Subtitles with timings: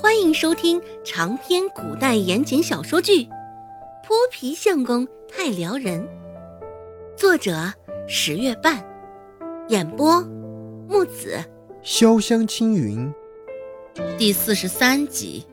[0.00, 3.24] 欢迎收听长篇古代言情小说剧
[4.02, 6.00] 《泼皮相公太撩人》，
[7.18, 7.70] 作者
[8.08, 8.82] 十月半，
[9.68, 10.22] 演播
[10.88, 11.44] 木子
[11.84, 13.12] 潇湘青云，
[14.16, 15.46] 第四十三集。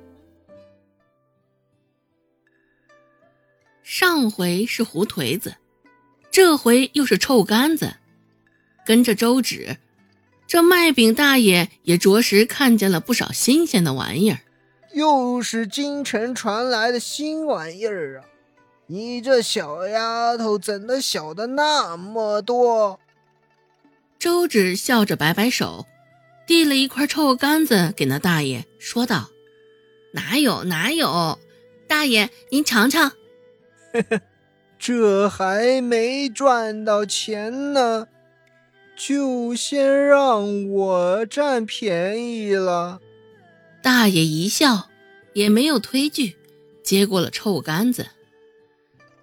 [3.84, 5.56] 上回是胡颓子，
[6.32, 7.96] 这回又是臭干子，
[8.86, 9.76] 跟着周芷。
[10.48, 14.40] 这卖饼大爷也着实看见了不少新鲜的玩意儿，
[14.98, 18.26] 又是京城传来的新玩意儿啊！
[18.88, 23.00] 你这小丫头怎的晓得那么多？
[24.18, 25.86] 周芷笑着摆摆手，
[26.48, 29.30] 递了一块臭干子给那大爷，说道
[30.14, 31.38] ：“哪有哪有，
[31.88, 33.12] 大爷您尝尝。
[34.80, 38.08] ”这还没赚到钱呢。
[38.96, 43.00] 就先让我占便宜了。
[43.82, 44.90] 大爷一笑，
[45.34, 46.36] 也没有推拒，
[46.84, 48.08] 接过了臭干子。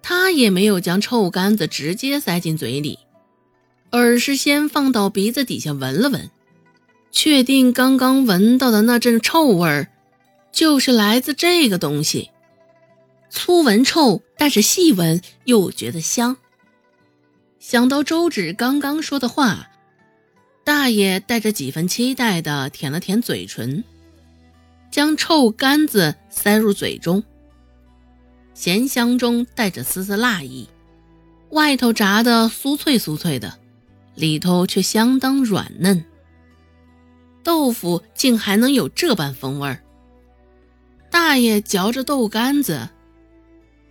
[0.01, 2.99] 他也没有将臭干子直接塞进嘴里，
[3.89, 6.29] 而是先放到鼻子底下闻了闻，
[7.11, 9.87] 确定刚刚闻到的那阵臭味儿，
[10.51, 12.29] 就是来自这个东西。
[13.29, 16.37] 粗闻臭，但是细闻又觉得香。
[17.59, 19.69] 想到周芷刚刚说的话，
[20.63, 23.83] 大爷带着几分期待的舔了舔嘴唇，
[24.95, 27.21] 将臭干子塞入嘴中。
[28.53, 30.69] 咸香中带着丝丝辣意，
[31.49, 33.59] 外头炸的酥脆酥脆的，
[34.13, 36.05] 里头却相当软嫩。
[37.43, 39.83] 豆腐竟还能有这般风味儿。
[41.11, 42.87] 大爷嚼着豆干子，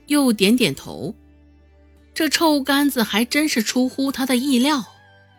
[0.07, 1.15] 又点点头。
[2.15, 4.83] 这臭干子还真是出乎他的意料，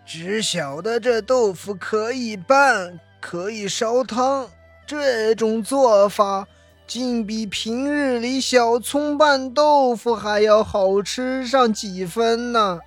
[0.05, 4.47] 只晓得这豆腐可以拌，可以烧汤，
[4.87, 6.47] 这种做法
[6.87, 12.79] 竟比平日里小葱拌豆腐还要好吃上几分呢。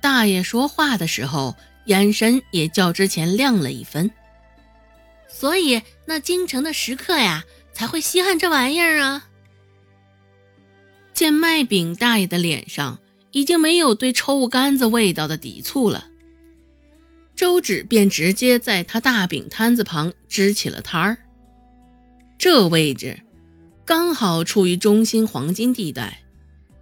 [0.00, 4.10] 大爷说话的时候，眼神也较之前亮了一分，
[5.28, 9.26] 所以那京城的食客呀，才会稀罕这玩意儿啊。
[11.12, 12.98] 见卖饼大爷的脸上
[13.32, 16.06] 已经没有对臭干子味道的抵触了，
[17.40, 21.16] 周芷便直接在他大饼摊子旁支起了摊儿。
[22.36, 23.18] 这位置
[23.86, 26.20] 刚好处于中心黄金地带，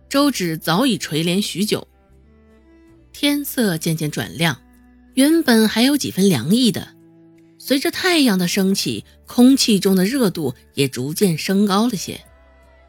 [0.08, 1.86] 周芷早已垂帘许久。
[3.12, 4.60] 天色渐渐转亮，
[5.14, 6.88] 原本还有几分凉意的，
[7.56, 12.20] 随着太阳的升起，空气中的热度也逐渐升高了些。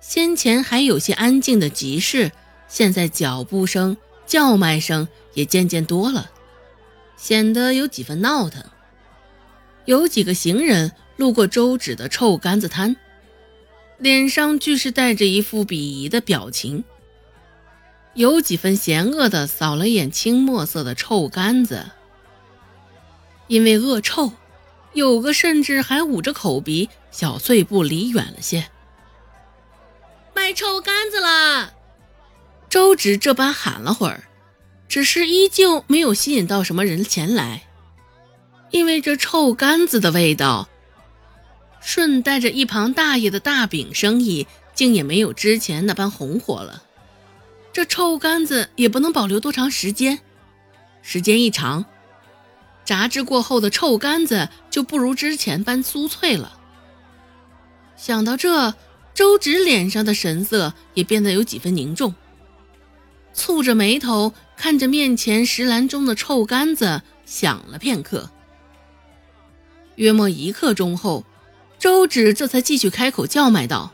[0.01, 2.31] 先前还有些安静的集市，
[2.68, 6.31] 现在脚步声、叫卖声也渐渐多了，
[7.19, 8.63] 显得有几分闹腾。
[9.85, 12.96] 有几个行人路过周芷的臭干子摊，
[13.97, 16.85] 脸上俱是带着一副鄙夷的表情，
[18.13, 21.85] 有几分嫌恶的扫了眼青墨色的臭干子，
[23.47, 24.31] 因为恶臭，
[24.94, 28.69] 有个甚至还捂着口鼻，小碎步离远了些。
[30.34, 31.74] 卖臭干子了！
[32.69, 34.28] 周芷这般喊了会儿，
[34.89, 37.63] 只是依旧没有吸引到什么人前来。
[38.72, 40.67] 因为这臭干子的味道，
[41.79, 44.45] 顺带着一旁大爷的大饼生意，
[44.75, 46.83] 竟也没有之前那般红火了。
[47.72, 50.19] 这臭干子也不能保留多长时间，
[51.01, 51.85] 时间一长，
[52.83, 56.59] 炸制过后的臭干子就不如之前般酥脆了。
[57.95, 58.73] 想到这。
[59.11, 62.16] 周芷脸上的神色也变得有几分凝重，
[63.35, 68.29] 蹙着眉头看着面前石篮中的臭干子，想了片刻。
[69.95, 71.25] 约莫一刻钟后，
[71.78, 73.91] 周芷这才继续开口叫卖道：“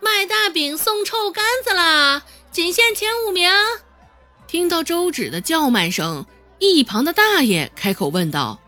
[0.00, 3.50] 卖大饼送臭干子啦，仅限前五名！”
[4.46, 6.26] 听到周芷的叫卖声，
[6.58, 8.60] 一旁的大爷开口问道：“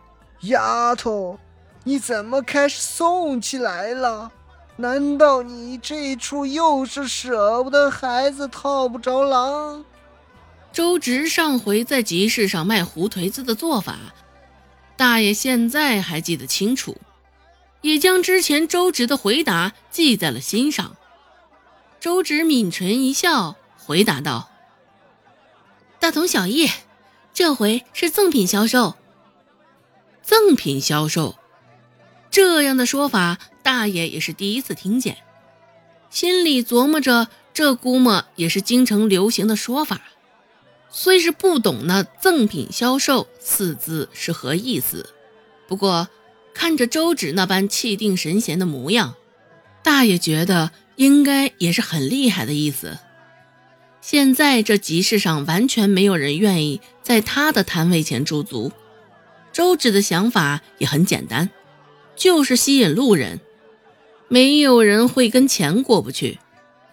[0.43, 1.38] 丫头，
[1.85, 4.31] 你怎么开始送起来了？”
[4.77, 9.85] 难道你这出又是舍不得孩子套不着狼？
[10.73, 13.99] 周直上回在集市上卖胡颓子的做法，
[14.97, 16.97] 大爷现在还记得清楚，
[17.83, 20.97] 也将之前周直的回答记在了心上。
[22.01, 24.49] 周直抿唇一笑，回答道
[26.01, 26.71] ：“大同小异，
[27.35, 28.97] 这回是赠品销售。
[30.23, 31.37] 赠品销售，
[32.31, 35.19] 这样的说法。”大爷也是第一次听见，
[36.11, 40.03] 心里琢磨着，这估摸也是京城流行的说法。
[40.91, 45.14] 虽是不懂那“赠品销售”四字是何意思，
[45.67, 46.09] 不过
[46.53, 49.14] 看着周芷那般气定神闲的模样，
[49.82, 52.99] 大爷觉得应该也是很厉害的意思。
[54.03, 58.73] 现在这集市上完全没有人愿意在他的摊位前驻足。
[59.53, 61.49] 周芷的想法也很简单，
[62.17, 63.41] 就是吸引路人。
[64.32, 66.38] 没有人会跟钱过不去。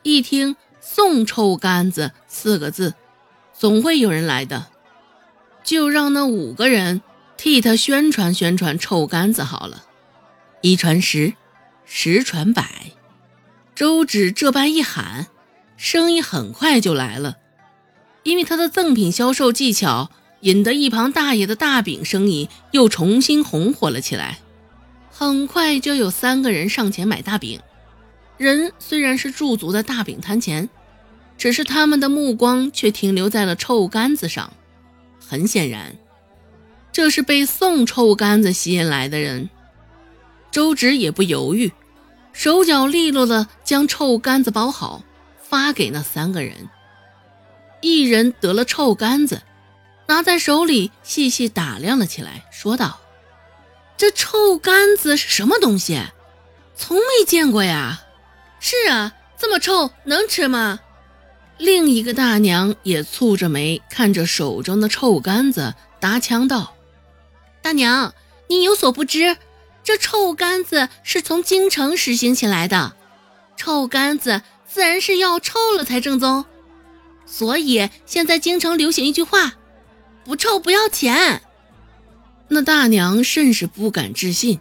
[0.04, 2.96] 一听“送臭干子”四个字，
[3.58, 4.68] 总会有人来的。
[5.64, 7.02] 就让那五个人
[7.38, 9.86] 替他宣传宣传臭干子好了。
[10.60, 11.32] 一传十，
[11.86, 12.92] 十传百，
[13.74, 15.28] 周芷这般一喊。
[15.78, 17.38] 生意很快就来了，
[18.24, 24.40] 因为他的赠品销售技巧，引得一旁大爷的大饼生意又重新红火了起来。
[25.20, 27.60] 很快就有三个人上前买大饼，
[28.38, 30.70] 人虽然是驻足在大饼摊前，
[31.38, 34.54] 只是他们的目光却停留在了臭干子上。
[35.20, 35.98] 很显然，
[36.94, 39.50] 这是被送臭干子吸引来的人。
[40.52, 41.74] 周芷也不犹豫，
[42.32, 45.04] 手脚利落的将臭干子包好。
[45.42, 46.70] 发给那三个人，
[47.82, 49.42] 一人得了臭干子，
[50.08, 53.02] 拿在手里细细打量了起来，说道
[54.00, 56.02] ：“这臭干子是什么东西？
[56.74, 58.06] 从没见过呀
[58.62, 60.80] ！”“是啊，这么臭，能吃吗？”
[61.60, 66.76] 另一个大娘也蹙着眉看着手中的臭干子，搭腔道
[67.62, 68.14] ：“大娘，
[68.48, 69.36] 您有所不知，
[69.84, 72.96] 这臭干子是从京城实行起来的，
[73.58, 74.42] 臭干子。”
[74.72, 76.46] 自然是要臭了才正宗，
[77.26, 79.56] 所以现在京城流行一句话
[80.24, 81.42] ：“不臭不要钱。”
[82.50, 84.60] 那大娘甚是不敢置信，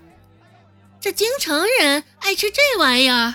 [1.00, 3.34] 这京城人爱吃这玩意儿，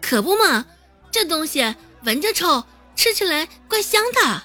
[0.00, 0.66] 可不嘛？
[1.10, 1.74] 这东西
[2.04, 2.64] 闻着臭，
[2.94, 4.42] 吃起来怪香的。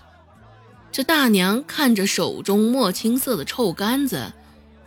[0.92, 4.34] 这大娘看着手中墨青色的臭干子，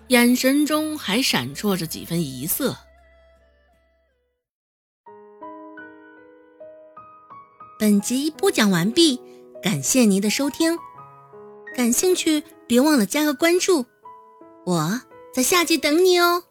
[0.08, 2.76] 眼神中还闪烁着几分疑色。
[7.78, 9.20] 本集播讲完毕，
[9.62, 10.78] 感谢您的收听。
[11.76, 13.84] 感兴趣，别忘了加个关注，
[14.66, 15.00] 我
[15.32, 16.46] 在下集等你哦。